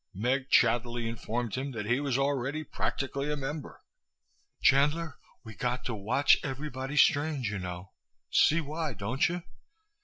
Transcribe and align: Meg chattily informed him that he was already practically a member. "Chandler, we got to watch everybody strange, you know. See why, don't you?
Meg 0.15 0.49
chattily 0.49 1.07
informed 1.07 1.53
him 1.53 1.69
that 1.73 1.85
he 1.85 1.99
was 1.99 2.17
already 2.17 2.63
practically 2.63 3.31
a 3.31 3.37
member. 3.37 3.83
"Chandler, 4.59 5.19
we 5.43 5.53
got 5.53 5.85
to 5.85 5.93
watch 5.93 6.39
everybody 6.41 6.97
strange, 6.97 7.51
you 7.51 7.59
know. 7.59 7.91
See 8.31 8.61
why, 8.61 8.95
don't 8.95 9.29
you? 9.29 9.43